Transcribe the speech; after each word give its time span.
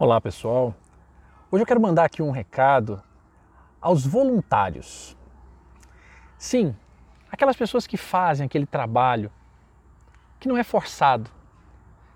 Olá 0.00 0.20
pessoal, 0.20 0.76
hoje 1.50 1.62
eu 1.62 1.66
quero 1.66 1.80
mandar 1.80 2.04
aqui 2.04 2.22
um 2.22 2.30
recado 2.30 3.02
aos 3.80 4.06
voluntários. 4.06 5.16
Sim, 6.38 6.72
aquelas 7.32 7.56
pessoas 7.56 7.84
que 7.84 7.96
fazem 7.96 8.46
aquele 8.46 8.64
trabalho 8.64 9.28
que 10.38 10.46
não 10.46 10.56
é 10.56 10.62
forçado, 10.62 11.28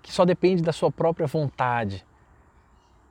que 0.01 0.13
só 0.13 0.23
depende 0.23 0.63
da 0.63 0.71
sua 0.71 0.89
própria 0.89 1.27
vontade, 1.27 2.05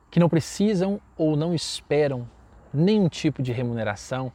que 0.09 0.19
não 0.19 0.27
precisam 0.27 0.99
ou 1.15 1.35
não 1.35 1.53
esperam 1.53 2.27
nenhum 2.73 3.07
tipo 3.07 3.43
de 3.43 3.51
remuneração, 3.51 4.33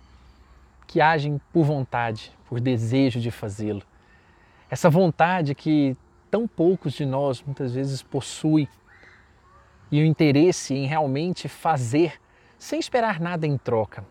que 0.87 1.01
agem 1.01 1.41
por 1.53 1.65
vontade, 1.65 2.33
por 2.49 2.61
desejo 2.61 3.19
de 3.19 3.33
fazê-lo. 3.33 3.83
Essa 4.71 4.89
vontade 4.89 5.53
que 5.53 5.97
tão 6.31 6.47
poucos 6.47 6.93
de 6.93 7.05
nós 7.05 7.43
muitas 7.43 7.75
vezes 7.75 8.05
possuem 8.05 8.69
e 9.91 10.03
o 10.03 10.05
interesse 10.05 10.75
em 10.75 10.87
realmente 10.87 11.49
fazer 11.49 12.21
sem 12.59 12.79
esperar 12.79 13.21
nada 13.21 13.47
em 13.47 13.57
troca. 13.57 14.05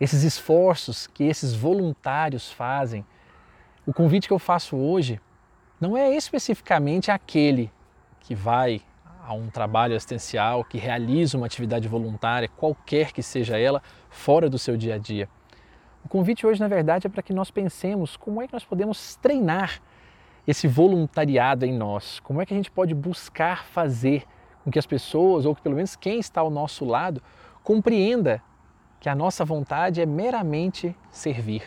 Esses 0.00 0.22
esforços 0.22 1.06
que 1.06 1.24
esses 1.24 1.54
voluntários 1.54 2.50
fazem, 2.50 3.04
o 3.86 3.92
convite 3.92 4.26
que 4.26 4.32
eu 4.32 4.38
faço 4.38 4.76
hoje 4.76 5.20
não 5.80 5.96
é 5.96 6.14
especificamente 6.14 7.10
aquele 7.10 7.72
que 8.20 8.34
vai 8.34 8.82
a 9.24 9.32
um 9.32 9.48
trabalho 9.48 9.94
assistencial, 9.94 10.64
que 10.64 10.78
realiza 10.78 11.36
uma 11.36 11.46
atividade 11.46 11.86
voluntária, 11.86 12.48
qualquer 12.48 13.12
que 13.12 13.22
seja 13.22 13.58
ela, 13.58 13.82
fora 14.08 14.50
do 14.50 14.58
seu 14.58 14.76
dia 14.76 14.96
a 14.96 14.98
dia. 14.98 15.28
O 16.04 16.08
convite 16.08 16.46
hoje, 16.46 16.60
na 16.60 16.68
verdade, 16.68 17.06
é 17.06 17.10
para 17.10 17.22
que 17.22 17.32
nós 17.32 17.50
pensemos 17.50 18.16
como 18.16 18.42
é 18.42 18.46
que 18.46 18.52
nós 18.52 18.64
podemos 18.64 19.16
treinar 19.16 19.80
esse 20.46 20.66
voluntariado 20.66 21.64
em 21.64 21.72
nós, 21.72 22.18
como 22.20 22.40
é 22.40 22.46
que 22.46 22.52
a 22.52 22.56
gente 22.56 22.70
pode 22.70 22.94
buscar 22.94 23.66
fazer 23.66 24.24
com 24.70 24.72
que 24.72 24.78
as 24.78 24.86
pessoas, 24.86 25.44
ou 25.44 25.54
que 25.54 25.60
pelo 25.60 25.74
menos 25.74 25.96
quem 25.96 26.20
está 26.20 26.40
ao 26.40 26.48
nosso 26.48 26.84
lado, 26.84 27.20
compreenda 27.64 28.40
que 29.00 29.08
a 29.08 29.14
nossa 29.16 29.44
vontade 29.44 30.00
é 30.00 30.06
meramente 30.06 30.96
servir. 31.10 31.64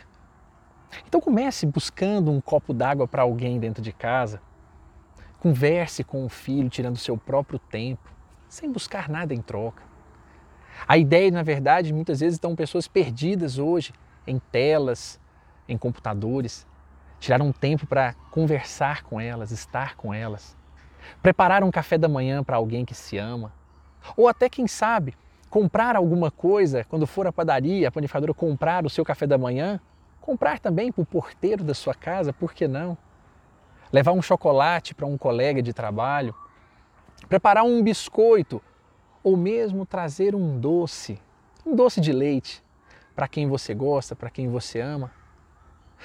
Então 1.05 1.19
comece 1.19 1.65
buscando 1.65 2.31
um 2.31 2.39
copo 2.39 2.73
d'água 2.73 3.05
para 3.05 3.23
alguém 3.23 3.59
dentro 3.59 3.83
de 3.83 3.91
casa. 3.91 4.41
Converse 5.39 6.01
com 6.03 6.23
o 6.23 6.29
filho, 6.29 6.69
tirando 6.69 6.97
seu 6.97 7.17
próprio 7.17 7.59
tempo, 7.59 8.09
sem 8.47 8.71
buscar 8.71 9.09
nada 9.09 9.33
em 9.33 9.41
troca. 9.41 9.83
A 10.87 10.97
ideia, 10.97 11.29
na 11.29 11.43
verdade, 11.43 11.91
muitas 11.91 12.21
vezes 12.21 12.35
estão 12.35 12.55
pessoas 12.55 12.87
perdidas 12.87 13.57
hoje 13.57 13.91
em 14.25 14.39
telas, 14.39 15.19
em 15.67 15.77
computadores. 15.77 16.65
Tirar 17.19 17.41
um 17.41 17.51
tempo 17.51 17.85
para 17.85 18.13
conversar 18.31 19.03
com 19.03 19.19
elas, 19.19 19.51
estar 19.51 19.95
com 19.95 20.13
elas 20.13 20.55
preparar 21.21 21.63
um 21.63 21.71
café 21.71 21.97
da 21.97 22.07
manhã 22.07 22.43
para 22.43 22.57
alguém 22.57 22.85
que 22.85 22.95
se 22.95 23.17
ama, 23.17 23.51
ou 24.17 24.27
até, 24.27 24.49
quem 24.49 24.67
sabe, 24.67 25.15
comprar 25.49 25.95
alguma 25.95 26.29
coisa 26.29 26.83
quando 26.83 27.07
for 27.07 27.27
à 27.27 27.31
padaria, 27.31 27.87
a 27.87 27.91
panificadora 27.91 28.33
comprar 28.33 28.85
o 28.85 28.89
seu 28.89 29.05
café 29.05 29.25
da 29.25 29.37
manhã, 29.37 29.79
comprar 30.19 30.59
também 30.59 30.91
para 30.91 31.01
o 31.01 31.05
porteiro 31.05 31.63
da 31.63 31.73
sua 31.73 31.93
casa, 31.93 32.33
por 32.33 32.53
que 32.53 32.67
não? 32.67 32.97
Levar 33.91 34.11
um 34.11 34.21
chocolate 34.21 34.95
para 34.95 35.05
um 35.05 35.17
colega 35.17 35.61
de 35.61 35.71
trabalho, 35.71 36.35
preparar 37.29 37.63
um 37.63 37.81
biscoito. 37.81 38.61
Ou 39.23 39.37
mesmo 39.37 39.85
trazer 39.85 40.35
um 40.35 40.59
doce, 40.59 41.17
um 41.65 41.73
doce 41.73 42.01
de 42.01 42.11
leite. 42.11 42.61
Para 43.15 43.25
quem 43.25 43.47
você 43.47 43.73
gosta, 43.73 44.15
para 44.15 44.29
quem 44.29 44.49
você 44.49 44.81
ama. 44.81 45.11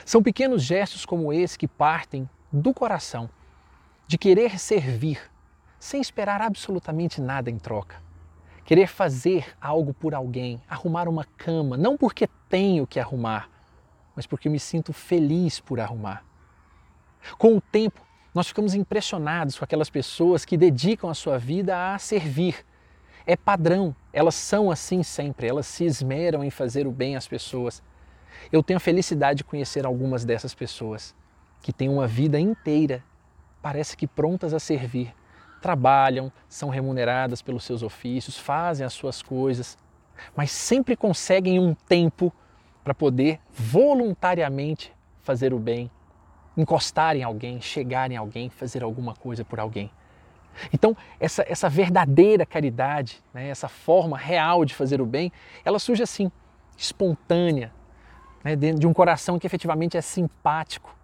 São 0.04 0.22
pequenos 0.22 0.62
gestos 0.62 1.04
como 1.04 1.32
esse 1.32 1.58
que 1.58 1.66
partem 1.66 2.30
do 2.52 2.72
coração 2.72 3.28
de 4.08 4.16
querer 4.16 4.58
servir 4.58 5.20
sem 5.78 6.00
esperar 6.00 6.40
absolutamente 6.40 7.20
nada 7.20 7.50
em 7.50 7.58
troca. 7.58 7.96
Querer 8.64 8.86
fazer 8.86 9.54
algo 9.60 9.92
por 9.92 10.14
alguém, 10.14 10.62
arrumar 10.66 11.08
uma 11.08 11.24
cama, 11.24 11.76
não 11.76 11.94
porque 11.94 12.26
tenho 12.48 12.86
que 12.86 12.98
arrumar, 12.98 13.50
mas 14.16 14.26
porque 14.26 14.48
me 14.48 14.58
sinto 14.58 14.94
feliz 14.94 15.60
por 15.60 15.78
arrumar. 15.78 16.24
Com 17.36 17.58
o 17.58 17.60
tempo, 17.60 18.00
nós 18.34 18.48
ficamos 18.48 18.74
impressionados 18.74 19.58
com 19.58 19.64
aquelas 19.64 19.90
pessoas 19.90 20.46
que 20.46 20.56
dedicam 20.56 21.10
a 21.10 21.14
sua 21.14 21.38
vida 21.38 21.92
a 21.92 21.98
servir. 21.98 22.64
É 23.26 23.36
padrão, 23.36 23.94
elas 24.10 24.34
são 24.34 24.70
assim 24.70 25.02
sempre, 25.02 25.46
elas 25.46 25.66
se 25.66 25.84
esmeram 25.84 26.42
em 26.42 26.50
fazer 26.50 26.86
o 26.86 26.90
bem 26.90 27.14
às 27.14 27.28
pessoas. 27.28 27.82
Eu 28.50 28.62
tenho 28.62 28.78
a 28.78 28.80
felicidade 28.80 29.38
de 29.38 29.44
conhecer 29.44 29.84
algumas 29.84 30.24
dessas 30.24 30.54
pessoas 30.54 31.14
que 31.60 31.74
têm 31.74 31.90
uma 31.90 32.06
vida 32.06 32.40
inteira 32.40 33.04
parece 33.62 33.96
que 33.96 34.06
prontas 34.06 34.54
a 34.54 34.58
servir. 34.58 35.14
Trabalham, 35.60 36.32
são 36.48 36.68
remuneradas 36.68 37.42
pelos 37.42 37.64
seus 37.64 37.82
ofícios, 37.82 38.38
fazem 38.38 38.86
as 38.86 38.92
suas 38.92 39.22
coisas, 39.22 39.76
mas 40.36 40.50
sempre 40.50 40.96
conseguem 40.96 41.58
um 41.58 41.74
tempo 41.74 42.32
para 42.84 42.94
poder 42.94 43.40
voluntariamente 43.52 44.92
fazer 45.22 45.52
o 45.52 45.58
bem, 45.58 45.90
encostar 46.56 47.16
em 47.16 47.22
alguém, 47.22 47.60
chegar 47.60 48.10
em 48.10 48.16
alguém, 48.16 48.48
fazer 48.48 48.82
alguma 48.82 49.14
coisa 49.14 49.44
por 49.44 49.60
alguém. 49.60 49.90
Então, 50.72 50.96
essa, 51.20 51.44
essa 51.48 51.68
verdadeira 51.68 52.44
caridade, 52.44 53.22
né, 53.32 53.48
essa 53.48 53.68
forma 53.68 54.16
real 54.16 54.64
de 54.64 54.74
fazer 54.74 55.00
o 55.00 55.06
bem, 55.06 55.32
ela 55.64 55.78
surge 55.78 56.02
assim, 56.02 56.30
espontânea, 56.76 57.72
né, 58.42 58.56
de 58.56 58.86
um 58.86 58.92
coração 58.92 59.38
que 59.38 59.46
efetivamente 59.46 59.96
é 59.96 60.00
simpático, 60.00 60.97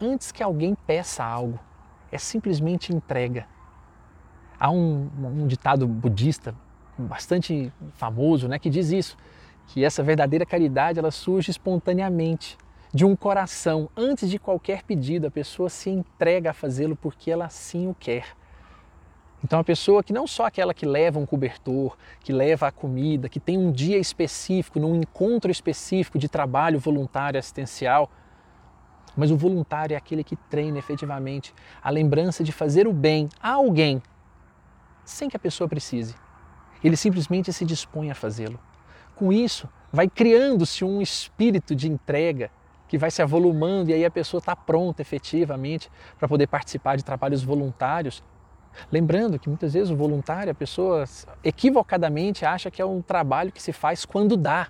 antes 0.00 0.32
que 0.32 0.42
alguém 0.42 0.74
peça 0.86 1.24
algo, 1.24 1.58
é 2.10 2.18
simplesmente 2.18 2.94
entrega. 2.94 3.46
Há 4.58 4.70
um, 4.70 5.10
um 5.18 5.46
ditado 5.46 5.86
budista 5.86 6.54
bastante 6.96 7.72
famoso 7.94 8.46
né, 8.46 8.58
que 8.58 8.70
diz 8.70 8.90
isso, 8.90 9.16
que 9.66 9.84
essa 9.84 10.02
verdadeira 10.02 10.46
caridade 10.46 10.98
ela 10.98 11.10
surge 11.10 11.50
espontaneamente 11.50 12.56
de 12.92 13.04
um 13.04 13.16
coração. 13.16 13.88
Antes 13.96 14.30
de 14.30 14.38
qualquer 14.38 14.84
pedido, 14.84 15.26
a 15.26 15.30
pessoa 15.30 15.68
se 15.68 15.90
entrega 15.90 16.50
a 16.50 16.54
fazê-lo 16.54 16.94
porque 16.94 17.30
ela 17.30 17.46
assim 17.46 17.88
o 17.88 17.94
quer. 17.94 18.26
Então, 19.42 19.58
a 19.58 19.64
pessoa 19.64 20.02
que 20.02 20.12
não 20.12 20.26
só 20.26 20.46
aquela 20.46 20.72
que 20.72 20.86
leva 20.86 21.18
um 21.18 21.26
cobertor, 21.26 21.98
que 22.20 22.32
leva 22.32 22.68
a 22.68 22.72
comida, 22.72 23.28
que 23.28 23.38
tem 23.38 23.58
um 23.58 23.70
dia 23.70 23.98
específico, 23.98 24.80
num 24.80 24.94
encontro 24.94 25.50
específico 25.50 26.18
de 26.18 26.30
trabalho 26.30 26.78
voluntário 26.78 27.38
assistencial, 27.38 28.10
mas 29.16 29.30
o 29.30 29.36
voluntário 29.36 29.94
é 29.94 29.96
aquele 29.96 30.24
que 30.24 30.36
treina 30.36 30.78
efetivamente 30.78 31.54
a 31.82 31.90
lembrança 31.90 32.42
de 32.42 32.52
fazer 32.52 32.86
o 32.86 32.92
bem 32.92 33.28
a 33.40 33.52
alguém 33.52 34.02
sem 35.04 35.28
que 35.28 35.36
a 35.36 35.40
pessoa 35.40 35.68
precise. 35.68 36.14
Ele 36.82 36.96
simplesmente 36.96 37.52
se 37.52 37.64
dispõe 37.64 38.10
a 38.10 38.14
fazê-lo. 38.14 38.58
Com 39.14 39.32
isso, 39.32 39.68
vai 39.92 40.08
criando-se 40.08 40.84
um 40.84 41.00
espírito 41.00 41.74
de 41.74 41.88
entrega 41.88 42.50
que 42.88 42.98
vai 42.98 43.10
se 43.10 43.22
avolumando 43.22 43.90
e 43.90 43.94
aí 43.94 44.04
a 44.04 44.10
pessoa 44.10 44.38
está 44.38 44.56
pronta 44.56 45.02
efetivamente 45.02 45.90
para 46.18 46.28
poder 46.28 46.46
participar 46.46 46.96
de 46.96 47.04
trabalhos 47.04 47.42
voluntários. 47.42 48.22
Lembrando 48.90 49.38
que 49.38 49.48
muitas 49.48 49.72
vezes 49.72 49.90
o 49.90 49.96
voluntário, 49.96 50.50
a 50.50 50.54
pessoa 50.54 51.04
equivocadamente 51.42 52.44
acha 52.44 52.70
que 52.70 52.82
é 52.82 52.84
um 52.84 53.00
trabalho 53.00 53.52
que 53.52 53.62
se 53.62 53.72
faz 53.72 54.04
quando 54.04 54.36
dá. 54.36 54.68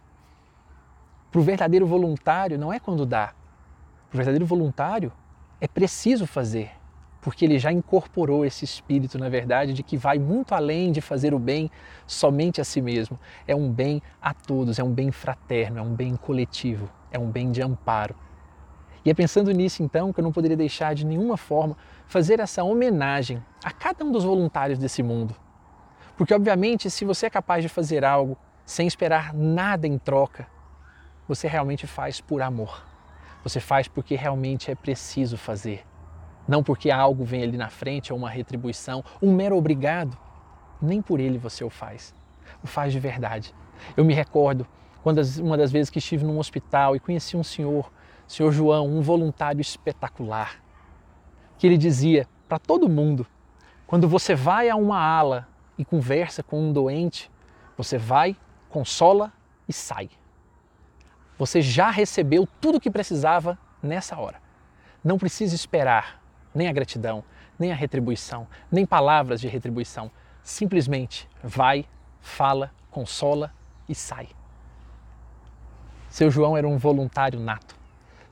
Para 1.31 1.41
o 1.41 1.43
verdadeiro 1.43 1.87
voluntário, 1.87 2.59
não 2.59 2.73
é 2.73 2.79
quando 2.79 3.05
dá, 3.05 3.33
o 4.15 4.17
verdadeiro 4.17 4.47
voluntário 4.47 5.13
é 5.61 5.67
preciso 5.67 6.25
fazer, 6.25 6.71
porque 7.21 7.45
ele 7.45 7.59
já 7.59 7.73
incorporou 7.73 8.45
esse 8.45 8.65
espírito, 8.65 9.19
na 9.19 9.29
verdade, 9.29 9.73
de 9.73 9.83
que 9.83 9.97
vai 9.97 10.21
muito 10.21 10.55
além 10.55 10.93
de 10.93 11.01
fazer 11.01 11.35
o 11.35 11.39
bem 11.39 11.69
somente 12.07 12.61
a 12.61 12.65
si 12.65 12.81
mesmo. 12.81 13.19
É 13.47 13.57
um 13.57 13.69
bem 13.71 14.01
a 14.23 14.33
todos, 14.33 14.79
é 14.79 14.85
um 14.85 14.93
bem 14.93 15.11
fraterno, 15.11 15.79
é 15.79 15.83
um 15.83 15.93
bem 15.93 16.15
coletivo, 16.15 16.89
é 17.11 17.19
um 17.19 17.29
bem 17.29 17.51
de 17.51 17.61
amparo. 17.61 18.15
E 19.05 19.11
é 19.11 19.15
pensando 19.15 19.51
nisso, 19.51 19.83
então, 19.83 20.13
que 20.13 20.21
eu 20.21 20.25
não 20.25 20.33
poderia 20.33 20.57
deixar 20.57 20.95
de 20.95 21.05
nenhuma 21.05 21.37
forma 21.37 21.77
fazer 22.07 22.39
essa 22.39 22.63
homenagem 22.63 23.43
a 23.65 23.73
cada 23.73 24.05
um 24.05 24.13
dos 24.13 24.23
voluntários 24.23 24.79
desse 24.79 25.03
mundo. 25.03 25.35
Porque, 26.17 26.33
obviamente, 26.33 26.89
se 26.89 27.05
você 27.05 27.27
é 27.27 27.31
capaz 27.31 27.65
de 27.65 27.69
fazer 27.69 28.05
algo 28.05 28.37
sem 28.65 28.87
esperar 28.87 29.35
nada 29.35 29.89
em 29.89 29.99
troca, 29.99 30.47
você 31.27 31.49
realmente 31.49 31.87
faz 31.87 32.21
por 32.21 32.41
amor. 32.41 32.94
Você 33.45 33.61
faz 33.61 33.87
porque 33.87 34.17
realmente 34.17 34.71
é 34.71 34.75
preciso 34.75 35.37
fazer. 35.37 35.85
Não 36.49 36.63
porque 36.63 36.91
algo 36.91 37.25
vem 37.25 37.43
ali 37.43 37.57
na 37.57 37.69
frente 37.69 38.13
ou 38.13 38.19
uma 38.19 38.31
retribuição, 38.31 39.05
um 39.23 39.33
mero 39.33 39.57
obrigado. 39.57 40.17
Nem 40.81 41.01
por 41.01 41.21
ele 41.21 41.39
você 41.39 41.63
o 41.63 41.71
faz. 41.71 42.15
O 42.63 42.67
faz 42.67 42.93
de 42.93 42.99
verdade. 42.99 43.55
Eu 43.97 44.05
me 44.05 44.15
recordo 44.15 44.67
quando 45.03 45.21
uma 45.41 45.59
das 45.59 45.71
vezes 45.71 45.91
que 45.91 45.99
estive 45.99 46.25
num 46.25 46.39
hospital 46.39 46.97
e 46.97 47.01
conheci 47.01 47.37
um 47.37 47.45
senhor, 47.45 47.93
o 48.27 48.33
senhor 48.33 48.51
João, 48.51 48.87
um 48.87 49.03
voluntário 49.03 49.61
espetacular, 49.61 50.63
que 51.59 51.67
ele 51.67 51.77
dizia 51.77 52.27
para 52.49 52.59
todo 52.59 52.89
mundo: 52.89 53.27
quando 53.87 54.09
você 54.09 54.35
vai 54.35 54.71
a 54.71 54.77
uma 54.77 54.99
ala 54.99 55.47
e 55.77 55.85
conversa 55.85 56.43
com 56.43 56.59
um 56.59 56.73
doente, 56.73 57.31
você 57.77 57.99
vai, 57.99 58.37
consola 58.71 59.31
e 59.69 59.73
sai. 59.73 60.09
Você 61.39 61.61
já 61.61 61.91
recebeu 61.91 62.49
tudo 62.61 62.79
o 62.79 62.81
que 62.81 62.91
precisava 62.91 63.59
nessa 63.83 64.19
hora. 64.19 64.41
Não 65.03 65.19
precisa 65.19 65.55
esperar 65.55 66.23
nem 66.55 66.69
a 66.69 66.73
gratidão, 66.73 67.25
nem 67.59 67.73
a 67.73 67.75
retribuição, 67.75 68.47
nem 68.71 68.87
palavras 68.87 69.41
de 69.41 69.49
retribuição. 69.49 70.11
simplesmente 70.43 71.27
vai, 71.43 71.87
fala, 72.21 72.71
consola 72.91 73.51
e 73.89 73.95
sai. 73.95 74.29
Seu 76.11 76.31
João 76.31 76.55
era 76.55 76.69
um 76.69 76.77
voluntário 76.77 77.41
nato. 77.41 77.75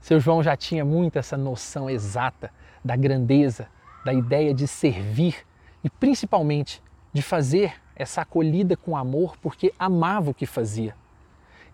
Seu 0.00 0.20
João 0.20 0.43
já 0.43 0.54
tinha 0.54 0.84
muito 0.84 1.19
essa 1.19 1.38
noção 1.38 1.88
exata 1.88 2.50
da 2.84 2.94
grandeza, 2.94 3.66
da 4.04 4.12
ideia 4.12 4.52
de 4.52 4.69
servir 4.69 5.37
e 5.82 5.88
principalmente 5.88 6.82
de 7.12 7.22
fazer 7.22 7.75
essa 7.96 8.22
acolhida 8.22 8.76
com 8.76 8.96
amor 8.96 9.37
porque 9.38 9.72
amava 9.78 10.31
o 10.31 10.34
que 10.34 10.44
fazia. 10.44 10.94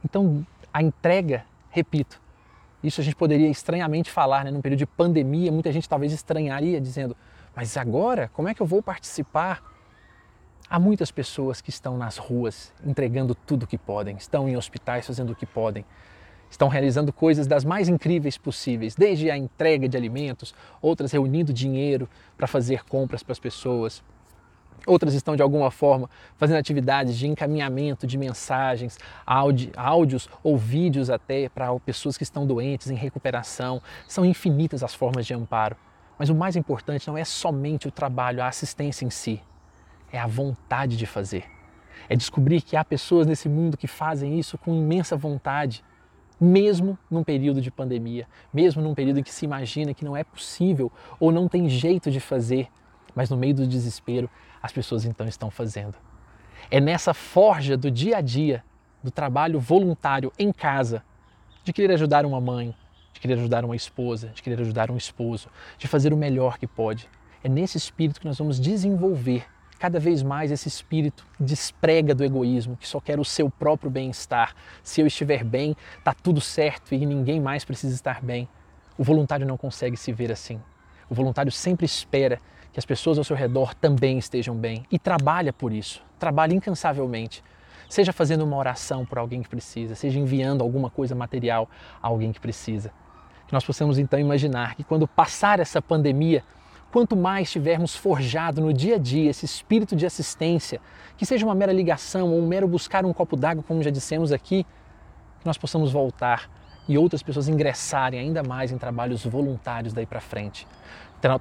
Então, 0.04 0.46
a 0.72 0.82
entrega, 0.82 1.44
repito, 1.70 2.20
isso 2.82 3.00
a 3.00 3.04
gente 3.04 3.16
poderia 3.16 3.48
estranhamente 3.48 4.10
falar, 4.10 4.44
né? 4.44 4.50
num 4.50 4.60
período 4.60 4.78
de 4.78 4.86
pandemia, 4.86 5.50
muita 5.50 5.72
gente 5.72 5.88
talvez 5.88 6.12
estranharia 6.12 6.80
dizendo: 6.80 7.16
mas 7.54 7.76
agora, 7.76 8.30
como 8.32 8.48
é 8.48 8.54
que 8.54 8.62
eu 8.62 8.66
vou 8.66 8.82
participar? 8.82 9.62
Há 10.70 10.78
muitas 10.78 11.10
pessoas 11.10 11.60
que 11.60 11.70
estão 11.70 11.96
nas 11.96 12.18
ruas 12.18 12.72
entregando 12.84 13.34
tudo 13.34 13.62
o 13.62 13.66
que 13.66 13.78
podem, 13.78 14.16
estão 14.16 14.48
em 14.48 14.56
hospitais 14.56 15.06
fazendo 15.06 15.32
o 15.32 15.34
que 15.34 15.46
podem, 15.46 15.84
estão 16.50 16.68
realizando 16.68 17.12
coisas 17.12 17.46
das 17.46 17.64
mais 17.64 17.88
incríveis 17.88 18.36
possíveis, 18.36 18.94
desde 18.94 19.30
a 19.30 19.36
entrega 19.36 19.88
de 19.88 19.96
alimentos, 19.96 20.54
outras 20.80 21.10
reunindo 21.10 21.52
dinheiro 21.52 22.08
para 22.36 22.46
fazer 22.46 22.84
compras 22.84 23.22
para 23.22 23.32
as 23.32 23.38
pessoas, 23.38 24.04
Outras 24.88 25.12
estão 25.12 25.36
de 25.36 25.42
alguma 25.42 25.70
forma 25.70 26.08
fazendo 26.38 26.56
atividades 26.56 27.18
de 27.18 27.26
encaminhamento 27.26 28.06
de 28.06 28.16
mensagens, 28.16 28.98
áudios 29.76 30.30
ou 30.42 30.56
vídeos 30.56 31.10
até 31.10 31.46
para 31.50 31.78
pessoas 31.80 32.16
que 32.16 32.22
estão 32.22 32.46
doentes, 32.46 32.90
em 32.90 32.94
recuperação. 32.94 33.82
São 34.06 34.24
infinitas 34.24 34.82
as 34.82 34.94
formas 34.94 35.26
de 35.26 35.34
amparo. 35.34 35.76
Mas 36.18 36.30
o 36.30 36.34
mais 36.34 36.56
importante 36.56 37.06
não 37.06 37.18
é 37.18 37.24
somente 37.24 37.86
o 37.86 37.90
trabalho, 37.90 38.42
a 38.42 38.48
assistência 38.48 39.04
em 39.04 39.10
si, 39.10 39.42
é 40.10 40.18
a 40.18 40.26
vontade 40.26 40.96
de 40.96 41.04
fazer. 41.04 41.44
É 42.08 42.16
descobrir 42.16 42.62
que 42.62 42.74
há 42.74 42.82
pessoas 42.82 43.26
nesse 43.26 43.46
mundo 43.46 43.76
que 43.76 43.86
fazem 43.86 44.38
isso 44.38 44.56
com 44.56 44.74
imensa 44.74 45.18
vontade, 45.18 45.84
mesmo 46.40 46.98
num 47.10 47.22
período 47.22 47.60
de 47.60 47.70
pandemia, 47.70 48.26
mesmo 48.54 48.80
num 48.80 48.94
período 48.94 49.20
em 49.20 49.22
que 49.22 49.34
se 49.34 49.44
imagina 49.44 49.92
que 49.92 50.04
não 50.04 50.16
é 50.16 50.24
possível 50.24 50.90
ou 51.20 51.30
não 51.30 51.46
tem 51.46 51.68
jeito 51.68 52.10
de 52.10 52.20
fazer, 52.20 52.68
mas 53.14 53.28
no 53.28 53.36
meio 53.36 53.54
do 53.54 53.66
desespero 53.66 54.30
as 54.62 54.72
pessoas 54.72 55.04
então 55.04 55.26
estão 55.26 55.50
fazendo. 55.50 55.94
É 56.70 56.80
nessa 56.80 57.14
forja 57.14 57.76
do 57.76 57.90
dia 57.90 58.18
a 58.18 58.20
dia, 58.20 58.64
do 59.02 59.10
trabalho 59.10 59.60
voluntário 59.60 60.32
em 60.38 60.52
casa, 60.52 61.02
de 61.64 61.72
querer 61.72 61.92
ajudar 61.94 62.26
uma 62.26 62.40
mãe, 62.40 62.74
de 63.12 63.20
querer 63.20 63.34
ajudar 63.34 63.64
uma 63.64 63.76
esposa, 63.76 64.28
de 64.28 64.42
querer 64.42 64.60
ajudar 64.60 64.90
um 64.90 64.96
esposo, 64.96 65.48
de 65.76 65.86
fazer 65.86 66.12
o 66.12 66.16
melhor 66.16 66.58
que 66.58 66.66
pode. 66.66 67.08
É 67.42 67.48
nesse 67.48 67.78
espírito 67.78 68.20
que 68.20 68.26
nós 68.26 68.38
vamos 68.38 68.58
desenvolver 68.58 69.46
cada 69.78 70.00
vez 70.00 70.22
mais 70.22 70.50
esse 70.50 70.66
espírito 70.66 71.24
desprega 71.38 72.14
do 72.14 72.24
egoísmo, 72.24 72.76
que 72.76 72.88
só 72.88 73.00
quer 73.00 73.20
o 73.20 73.24
seu 73.24 73.48
próprio 73.48 73.90
bem-estar. 73.90 74.54
Se 74.82 75.00
eu 75.00 75.06
estiver 75.06 75.44
bem, 75.44 75.76
está 75.96 76.12
tudo 76.12 76.40
certo 76.40 76.94
e 76.94 77.06
ninguém 77.06 77.40
mais 77.40 77.64
precisa 77.64 77.94
estar 77.94 78.20
bem. 78.20 78.48
O 78.96 79.04
voluntário 79.04 79.46
não 79.46 79.56
consegue 79.56 79.96
se 79.96 80.12
ver 80.12 80.32
assim. 80.32 80.60
O 81.08 81.14
voluntário 81.14 81.52
sempre 81.52 81.86
espera 81.86 82.40
que 82.78 82.80
as 82.80 82.86
pessoas 82.86 83.18
ao 83.18 83.24
seu 83.24 83.34
redor 83.34 83.74
também 83.74 84.18
estejam 84.18 84.54
bem 84.54 84.86
e 84.88 85.00
trabalha 85.00 85.52
por 85.52 85.72
isso, 85.72 86.00
trabalha 86.16 86.54
incansavelmente. 86.54 87.42
Seja 87.88 88.12
fazendo 88.12 88.44
uma 88.44 88.56
oração 88.56 89.04
por 89.04 89.18
alguém 89.18 89.42
que 89.42 89.48
precisa, 89.48 89.96
seja 89.96 90.20
enviando 90.20 90.62
alguma 90.62 90.88
coisa 90.88 91.12
material 91.12 91.68
a 92.00 92.06
alguém 92.06 92.32
que 92.32 92.38
precisa. 92.38 92.92
Que 93.48 93.52
nós 93.52 93.64
possamos 93.64 93.98
então 93.98 94.16
imaginar 94.16 94.76
que 94.76 94.84
quando 94.84 95.08
passar 95.08 95.58
essa 95.58 95.82
pandemia, 95.82 96.44
quanto 96.92 97.16
mais 97.16 97.50
tivermos 97.50 97.96
forjado 97.96 98.60
no 98.60 98.72
dia 98.72 98.94
a 98.94 98.98
dia 98.98 99.28
esse 99.28 99.44
espírito 99.44 99.96
de 99.96 100.06
assistência, 100.06 100.80
que 101.16 101.26
seja 101.26 101.44
uma 101.44 101.56
mera 101.56 101.72
ligação 101.72 102.30
ou 102.30 102.38
um 102.38 102.46
mero 102.46 102.68
buscar 102.68 103.04
um 103.04 103.12
copo 103.12 103.34
d'água, 103.34 103.64
como 103.66 103.82
já 103.82 103.90
dissemos 103.90 104.30
aqui, 104.30 104.64
que 105.40 105.46
nós 105.46 105.58
possamos 105.58 105.90
voltar 105.90 106.48
e 106.88 106.96
outras 106.96 107.22
pessoas 107.22 107.48
ingressarem 107.48 108.18
ainda 108.18 108.42
mais 108.42 108.72
em 108.72 108.78
trabalhos 108.78 109.24
voluntários 109.24 109.92
daí 109.92 110.06
para 110.06 110.20
frente, 110.20 110.66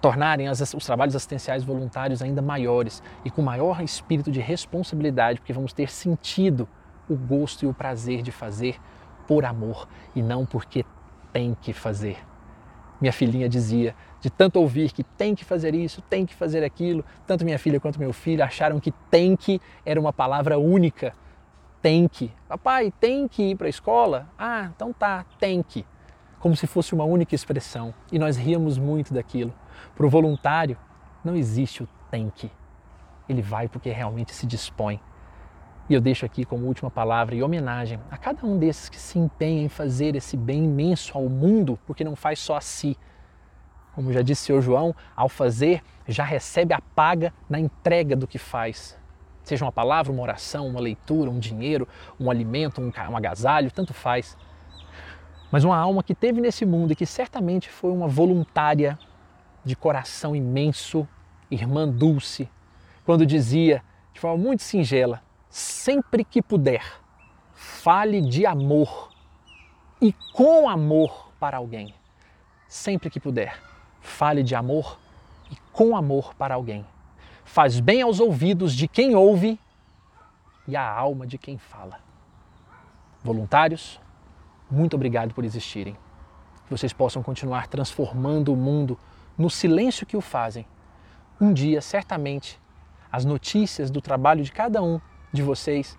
tornarem 0.02 0.48
as, 0.48 0.74
os 0.74 0.86
trabalhos 0.86 1.16
assistenciais 1.16 1.64
voluntários 1.64 2.22
ainda 2.22 2.42
maiores 2.42 3.02
e 3.24 3.32
com 3.32 3.42
maior 3.42 3.82
espírito 3.82 4.32
de 4.32 4.42
responsabilidade, 4.42 5.40
porque 5.40 5.54
vamos 5.54 5.72
ter 5.72 5.90
sentido 5.90 6.68
o 7.10 7.16
gosto 7.16 7.64
e 7.64 7.68
o 7.68 7.74
prazer 7.74 8.22
de 8.22 8.32
fazer 8.32 8.76
por 9.28 9.46
amor 9.46 9.88
e 10.16 10.22
não 10.22 10.46
porque 10.46 10.84
tem 11.32 11.56
que 11.62 11.72
fazer. 11.72 12.18
Minha 13.00 13.14
filhinha 13.14 13.48
dizia, 13.48 13.96
de 14.20 14.30
tanto 14.30 14.60
ouvir 14.60 14.92
que 14.92 15.04
tem 15.04 15.36
que 15.36 15.46
fazer 15.46 15.76
isso, 15.76 16.02
tem 16.02 16.26
que 16.26 16.34
fazer 16.34 16.64
aquilo, 16.64 17.06
tanto 17.28 17.46
minha 17.46 17.60
filha 17.60 17.80
quanto 17.80 18.00
meu 18.00 18.12
filho 18.12 18.44
acharam 18.44 18.80
que 18.80 18.92
tem 19.12 19.36
que 19.36 19.62
era 19.86 20.00
uma 20.00 20.12
palavra 20.12 20.58
única 20.58 21.14
tem 21.81 22.07
que. 22.07 22.31
Papai, 22.47 22.91
tem 23.00 23.27
que 23.27 23.51
ir 23.51 23.56
para 23.56 23.68
a 23.68 23.69
escola? 23.69 24.29
Ah, 24.38 24.69
então 24.75 24.94
tá, 24.94 25.25
tem 25.39 25.62
que. 25.62 25.85
Como 26.39 26.56
se 26.56 26.68
fosse 26.68 26.94
uma 26.94 27.03
única 27.03 27.33
expressão. 27.33 27.94
E 28.12 28.19
nós 28.19 28.38
ríamos 28.38 28.77
muito 28.77 29.13
daquilo. 29.13 29.53
Para 29.95 30.06
o 30.06 30.09
voluntário, 30.09 30.77
não 31.24 31.35
existe 31.35 31.83
o 31.83 31.88
tem 32.09 32.31
que. 32.33 32.51
Ele 33.27 33.41
vai 33.41 33.68
porque 33.68 33.89
realmente 33.89 34.33
se 34.33 34.45
dispõe. 34.45 35.00
E 35.89 35.94
eu 35.94 36.01
deixo 36.01 36.25
aqui 36.25 36.44
como 36.44 36.65
última 36.65 36.91
palavra 36.91 37.35
e 37.35 37.41
homenagem 37.41 38.00
a 38.12 38.18
cada 38.18 38.45
um 38.45 38.57
desses 38.57 38.89
que 38.89 38.97
se 38.97 39.18
empenha 39.18 39.62
em 39.62 39.69
fazer 39.69 40.15
esse 40.15 40.35
bem 40.35 40.65
imenso 40.65 41.18
ao 41.18 41.29
mundo, 41.29 41.79
porque 41.85 42.03
não 42.03 42.15
faz 42.15 42.39
só 42.39 42.57
a 42.57 42.62
si. 42.62 42.97
Como 43.95 44.12
já 44.12 44.21
disse 44.21 44.51
o 44.51 44.62
João, 44.62 44.94
ao 45.15 45.29
fazer, 45.29 45.81
já 46.07 46.24
recebe 46.24 46.74
a 46.74 46.81
paga 46.81 47.33
na 47.50 47.59
entrega 47.59 48.15
do 48.15 48.27
que 48.27 48.38
faz. 48.38 48.97
Seja 49.48 49.64
uma 49.64 49.72
palavra, 49.72 50.12
uma 50.12 50.22
oração, 50.22 50.68
uma 50.68 50.82
leitura, 50.82 51.32
um 51.32 51.40
dinheiro, 51.40 51.88
um 52.20 52.30
alimento, 52.30 52.82
um, 52.82 52.92
um 53.10 53.16
agasalho, 53.16 53.72
tanto 53.72 53.94
faz. 53.94 54.36
Mas 55.50 55.64
uma 55.64 55.78
alma 55.78 56.04
que 56.04 56.14
teve 56.14 56.42
nesse 56.42 56.66
mundo 56.66 56.92
e 56.92 56.96
que 56.98 57.06
certamente 57.06 57.70
foi 57.70 57.90
uma 57.94 58.10
voluntária 58.10 59.00
de 59.64 59.74
coração 59.74 60.36
imenso, 60.36 61.08
irmã 61.50 61.88
Dulce, 61.88 62.50
quando 63.06 63.26
dizia 63.26 63.82
de 64.14 64.20
forma 64.20 64.38
muito 64.38 64.64
singela: 64.64 65.24
sempre 65.50 66.26
que 66.26 66.42
puder, 66.42 66.84
fale 67.54 68.20
de 68.20 68.46
amor 68.46 69.12
e 70.02 70.12
com 70.34 70.68
amor 70.68 71.32
para 71.40 71.56
alguém. 71.56 71.94
Sempre 72.68 73.10
que 73.10 73.18
puder, 73.18 73.58
fale 74.02 74.44
de 74.44 74.56
amor 74.56 75.00
e 75.50 75.56
com 75.72 75.96
amor 75.96 76.36
para 76.36 76.56
alguém 76.56 76.86
faz 77.48 77.80
bem 77.80 78.02
aos 78.02 78.20
ouvidos 78.20 78.74
de 78.74 78.88
quem 78.88 79.16
ouve 79.16 79.58
e 80.68 80.76
à 80.76 80.88
alma 80.88 81.26
de 81.26 81.38
quem 81.38 81.58
fala. 81.58 82.00
Voluntários, 83.24 84.00
muito 84.70 84.96
obrigado 84.96 85.34
por 85.34 85.46
existirem. 85.46 85.96
Que 86.66 86.72
vocês 86.72 86.92
possam 86.92 87.24
continuar 87.24 87.68
transformando 87.68 88.54
o 88.54 88.56
mundo 88.56 89.00
no 89.38 89.50
silêncio 89.50 90.06
que 90.06 90.18
o 90.18 90.22
fazem. 90.22 90.68
Um 91.39 91.54
dia, 91.54 91.82
certamente, 91.82 92.60
as 93.10 93.24
notícias 93.24 93.89
do 93.89 94.01
trabalho 94.01 94.44
de 94.44 94.51
cada 94.51 94.84
um 94.84 95.00
de 95.32 95.42
vocês 95.42 95.98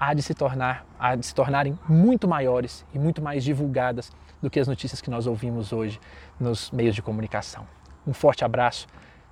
há 0.00 0.14
de 0.14 0.22
se 0.22 0.32
tornar, 0.32 0.86
há 0.98 1.14
de 1.14 1.26
se 1.26 1.34
tornarem 1.34 1.78
muito 1.86 2.26
maiores 2.26 2.86
e 2.94 2.98
muito 2.98 3.20
mais 3.20 3.44
divulgadas 3.44 4.10
do 4.40 4.48
que 4.48 4.58
as 4.58 4.66
notícias 4.66 5.02
que 5.02 5.10
nós 5.10 5.26
ouvimos 5.26 5.74
hoje 5.74 6.00
nos 6.40 6.70
meios 6.70 6.94
de 6.94 7.02
comunicação. 7.02 7.66
Um 8.06 8.14
forte 8.14 8.44
abraço 8.46 8.86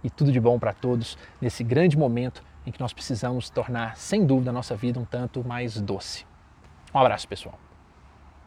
e 0.04 0.11
tudo 0.11 0.30
de 0.30 0.38
bom 0.38 0.58
para 0.58 0.73
todos 0.73 1.18
nesse 1.40 1.64
grande 1.64 1.96
momento 1.96 2.44
em 2.66 2.70
que 2.70 2.80
nós 2.80 2.92
precisamos 2.92 3.50
tornar, 3.50 3.96
sem 3.96 4.25
dúvida, 4.25 4.50
a 4.50 4.52
nossa 4.52 4.76
vida 4.76 5.00
um 5.00 5.04
tanto 5.04 5.42
mais 5.42 5.80
doce. 5.80 6.25
Um 6.94 6.99
abraço, 6.99 7.26
pessoal. 7.26 7.58